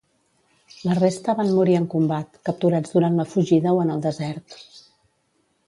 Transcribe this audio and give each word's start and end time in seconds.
La 0.87 0.95
resta 0.99 1.35
van 1.39 1.51
morir 1.57 1.75
en 1.81 1.85
combat, 1.95 2.41
capturats 2.49 2.95
durant 2.97 3.21
la 3.21 3.29
fugida 3.35 3.77
o 3.77 3.85
en 3.85 3.95
el 3.99 4.03
desert. 4.09 4.59